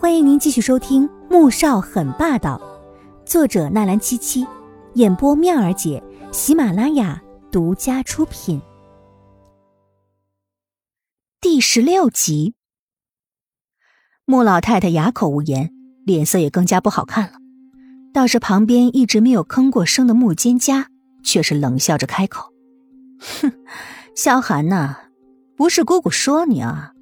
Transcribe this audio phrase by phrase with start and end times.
[0.00, 2.56] 欢迎您继续收听《穆少很霸道》，
[3.28, 4.46] 作者纳兰七七，
[4.94, 6.00] 演播妙儿姐，
[6.30, 8.62] 喜马拉雅独家出品。
[11.40, 12.54] 第十六集，
[14.24, 15.72] 穆老太太哑口无言，
[16.06, 17.32] 脸色也更加不好看了。
[18.14, 20.86] 倒是旁边一直没有吭过声的穆蒹葭，
[21.24, 22.52] 却是冷笑着开口
[23.42, 23.52] ：“哼，
[24.14, 24.96] 萧寒呐，
[25.56, 26.92] 不是姑姑说你啊。”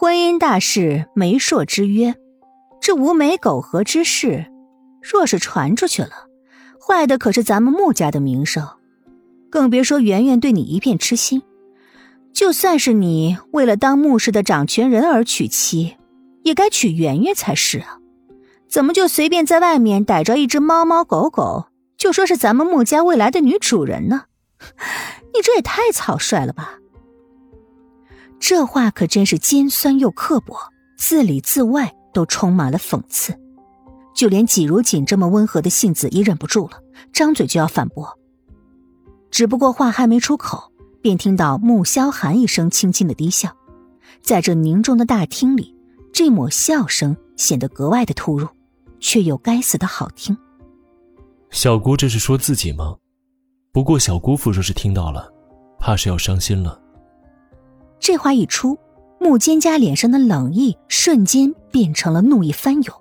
[0.00, 2.14] 婚姻大事，媒妁之约，
[2.80, 4.46] 这无媒苟合之事，
[5.02, 6.28] 若是传出去了，
[6.80, 8.64] 坏的可是咱们穆家的名声。
[9.50, 11.42] 更别说圆圆对你一片痴心，
[12.32, 15.96] 就算是你为了当穆氏的掌权人而娶妻，
[16.44, 17.98] 也该娶圆圆才是啊！
[18.68, 21.64] 怎么就随便在外面逮着一只猫猫狗狗，
[21.96, 24.26] 就说是咱们穆家未来的女主人呢？
[25.34, 26.78] 你这也太草率了吧！
[28.40, 30.56] 这话可真是尖酸又刻薄，
[30.96, 33.38] 字里字外都充满了讽刺。
[34.14, 38.18] 就连季如锦这么温和的性子也忍不住了，张嘴就要反驳。
[39.30, 43.54] 只不过话还没出口，便听到穆萧寒一声轻轻的低笑。
[44.20, 45.74] 在这凝重的大厅里，
[46.12, 48.48] 这抹笑声显得格外的突兀，
[48.98, 50.36] 却又该死的好听。
[51.50, 52.96] 小姑这是说自己吗？
[53.70, 55.32] 不过小姑父若是听到了，
[55.78, 56.80] 怕是要伤心了。
[58.00, 58.78] 这话一出，
[59.18, 62.96] 穆蒹葭脸上的冷意瞬间变成了怒意翻涌。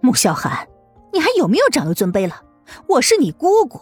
[0.00, 0.68] 穆萧寒，
[1.12, 2.42] 你还有没有长有尊卑了？
[2.88, 3.80] 我是你姑姑，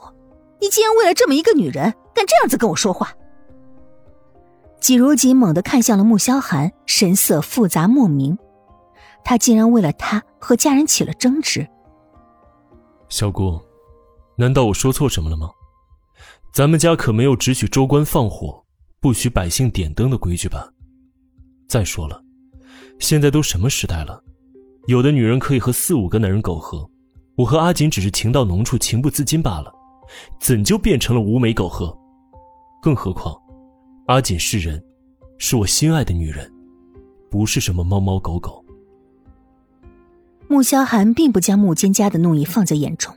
[0.60, 3.14] 你竟然为了这么一个女人，敢这样子跟我说话？
[4.80, 8.36] 季如锦猛地看向了穆萧寒，神色复杂莫名。
[9.22, 11.66] 他竟然为了他和家人起了争执。
[13.08, 13.60] 小姑，
[14.36, 15.50] 难道我说错什么了吗？
[16.52, 18.59] 咱们家可没有只许州官放火。
[19.00, 20.70] 不许百姓点灯的规矩吧。
[21.66, 22.22] 再说了，
[22.98, 24.22] 现在都什么时代了？
[24.88, 26.88] 有的女人可以和四五个男人苟合，
[27.34, 29.72] 我和阿锦只是情到浓处，情不自禁罢了，
[30.38, 31.96] 怎就变成了无媒苟合？
[32.82, 33.34] 更何况，
[34.06, 34.82] 阿锦是人，
[35.38, 36.52] 是我心爱的女人，
[37.30, 38.62] 不是什么猫猫狗狗。
[40.46, 43.14] 穆萧寒并不将穆蒹葭的怒意放在眼中，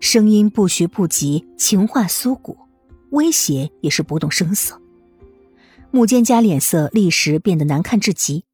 [0.00, 2.58] 声音不徐不急，情话酥骨，
[3.10, 4.80] 威胁也是不动声色。
[5.94, 8.46] 穆蒹葭脸色立时变得难看至极，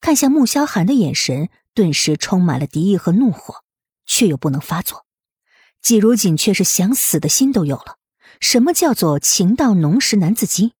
[0.00, 3.64] 看向穆萧寒的眼神顿时充满了敌意和怒火，
[4.06, 5.04] 却又不能发作。
[5.82, 7.96] 季如锦却是想死的心都有了。
[8.38, 10.74] 什么叫做情到浓时难自禁？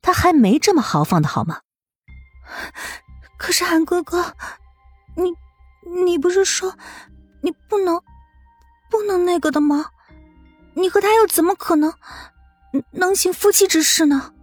[0.00, 1.60] 他还没这么豪放的好吗？
[3.36, 4.34] 可是韩哥哥，
[5.14, 5.34] 你
[6.06, 6.74] 你不是说
[7.42, 8.00] 你不能
[8.90, 9.90] 不能那个的吗？
[10.72, 11.92] 你和他又怎么可能
[12.92, 14.33] 能行夫妻之事呢？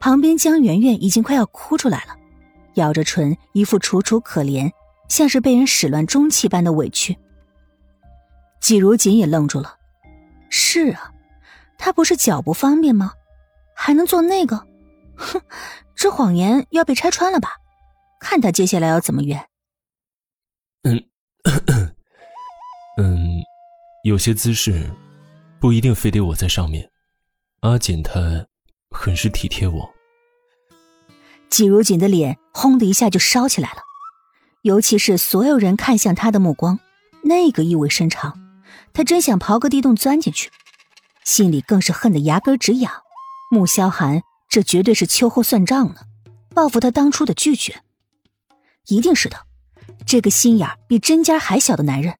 [0.00, 2.16] 旁边江圆圆已经快要哭出来了，
[2.74, 4.72] 咬着唇，一副楚楚可怜，
[5.08, 7.16] 像是被人始乱终弃般的委屈。
[8.60, 9.76] 季如锦也愣住了，
[10.48, 11.12] 是啊，
[11.78, 13.12] 他不是脚不方便吗？
[13.74, 14.66] 还能做那个？
[15.16, 15.40] 哼，
[15.94, 17.56] 这谎言要被拆穿了吧？
[18.18, 19.46] 看他接下来要怎么圆。
[20.82, 20.96] 嗯，
[22.96, 23.42] 嗯，
[24.04, 24.90] 有些姿势
[25.58, 26.90] 不一定非得我在上面。
[27.60, 28.46] 阿锦她。
[28.90, 29.94] 很是体贴我。
[31.48, 33.82] 季如锦的脸轰的一下就烧起来了，
[34.62, 36.78] 尤其是所有人看向他的目光，
[37.22, 38.38] 那个意味深长，
[38.92, 40.50] 他真想刨个地洞钻进去，
[41.24, 42.92] 心里更是恨得牙根直痒。
[43.50, 46.02] 穆萧寒，这绝对是秋后算账呢，
[46.54, 47.82] 报复他当初的拒绝，
[48.86, 49.36] 一定是的。
[50.06, 52.16] 这个心眼比针尖还小的男人。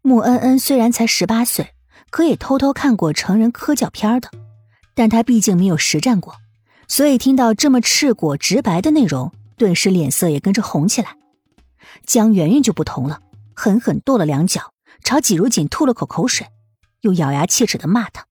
[0.00, 1.74] 穆恩恩虽然才十八岁，
[2.10, 4.30] 可也偷偷看过成人科教片的。
[4.98, 6.34] 但他毕竟没有实战过，
[6.88, 11.16] 所以听到这么赤果直白的内容，顿时脸色也跟着红起来。
[12.04, 13.20] 江圆圆就不同了，
[13.54, 14.72] 狠狠跺了两脚，
[15.04, 16.48] 朝季如锦吐了口口水，
[17.02, 18.26] 又咬牙切齿的骂他：“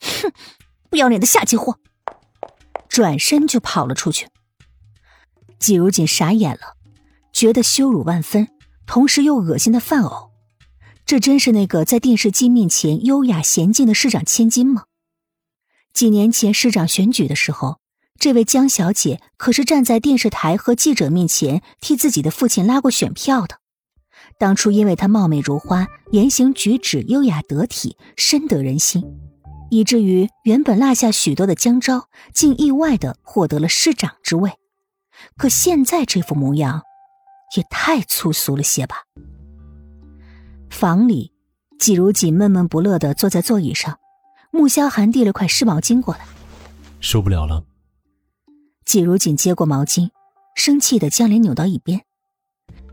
[0.00, 0.32] 哼，
[0.88, 1.78] 不要脸的下贱货！”
[2.88, 4.28] 转身就跑了出去。
[5.58, 6.76] 季如锦傻眼了，
[7.30, 8.48] 觉得羞辱万分，
[8.86, 10.30] 同时又恶心的犯呕。
[11.04, 14.84] 这真是那个在电视机面前优雅娴静的市长千金吗？
[15.92, 17.78] 几年前市长选举的时候，
[18.18, 23.56] 这位江小姐可是站在电视台和记者面前替自己的父亲拉过选票的。
[24.38, 29.04] 当初因为她貌美如花，言行举止优雅得体，深得人心，
[29.70, 34.52] 以至于原本落下许多的江昭，竟意外的获得了市长之位。
[35.36, 36.82] 可现在这副模样，
[37.56, 39.04] 也太粗俗了些吧？
[40.70, 41.32] 房里，
[41.78, 43.98] 季如锦闷闷不乐的坐在座椅上。
[44.50, 46.20] 穆萧寒递了块湿毛巾过来，
[47.00, 47.64] 受不了了。
[48.84, 50.10] 季如锦接过毛巾，
[50.56, 52.00] 生气的将脸扭到一边。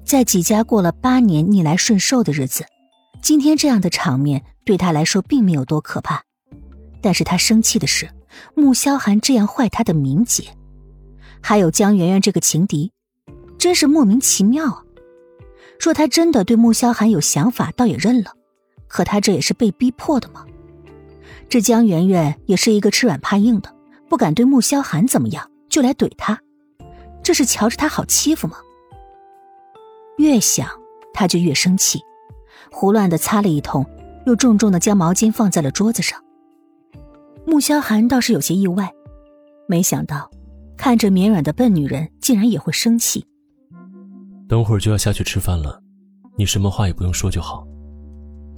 [0.05, 2.65] 在季家过了八年逆来顺受的日子，
[3.21, 6.23] 今天这样的场面对他来说并没有多可怕。
[7.01, 8.09] 但是他生气的是，
[8.55, 10.55] 穆萧寒这样坏他的名节，
[11.41, 12.91] 还有江媛媛这个情敌，
[13.57, 14.83] 真是莫名其妙啊！
[15.79, 18.33] 若他真的对穆萧寒有想法，倒也认了。
[18.87, 20.45] 可他这也是被逼迫的吗？
[21.49, 23.73] 这江媛媛也是一个吃软怕硬的，
[24.09, 26.39] 不敢对穆萧寒怎么样，就来怼他，
[27.23, 28.57] 这是瞧着他好欺负吗？
[30.17, 30.67] 越想
[31.13, 32.01] 他就越生气，
[32.71, 33.85] 胡乱的擦了一通，
[34.25, 36.21] 又重重的将毛巾放在了桌子上。
[37.45, 38.91] 穆萧寒倒是有些意外，
[39.69, 40.29] 没想到
[40.75, 43.25] 看着绵软的笨女人竟然也会生气。
[44.49, 45.81] 等会儿就要下去吃饭了，
[46.35, 47.65] 你什么话也不用说就好。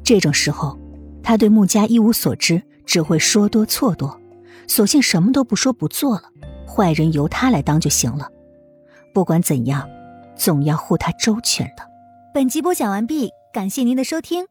[0.03, 0.75] 这种时候，
[1.21, 4.19] 他对穆家一无所知，只会说多错多，
[4.67, 6.23] 索性什么都不说不做了，
[6.67, 8.27] 坏人由他来当就行了。
[9.13, 9.87] 不管怎样。
[10.39, 11.83] 总要护他周全的。
[12.33, 14.45] 本集播讲完毕，感谢您的收听。